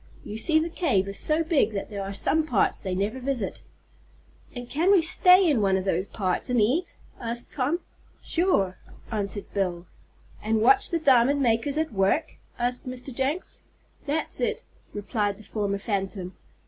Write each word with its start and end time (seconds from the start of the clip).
You 0.23 0.35
see 0.35 0.57
the 0.57 0.67
cave 0.71 1.07
is 1.07 1.19
so 1.19 1.43
big 1.43 1.73
that 1.73 1.91
there 1.91 2.01
are 2.01 2.11
some 2.11 2.43
parts 2.43 2.81
they 2.81 2.95
never 2.95 3.19
visit." 3.19 3.61
"And 4.55 4.63
we 4.65 4.65
can 4.71 4.99
stay 5.03 5.47
in 5.47 5.61
one 5.61 5.77
of 5.77 5.85
those 5.85 6.07
parts, 6.07 6.49
and 6.49 6.59
eat?" 6.59 6.95
asked 7.19 7.51
Tom. 7.53 7.81
"Sure," 8.19 8.79
answered 9.11 9.53
Bill. 9.53 9.85
"And 10.41 10.59
watch 10.59 10.89
the 10.89 10.97
diamond 10.97 11.43
makers 11.43 11.77
at 11.77 11.93
work?" 11.93 12.37
asked 12.57 12.87
Mr. 12.87 13.13
Jenks. 13.13 13.61
"That's 14.07 14.41
it," 14.41 14.63
replied 14.91 15.37
the 15.37 15.43
former 15.43 15.77
phantom. 15.77 16.35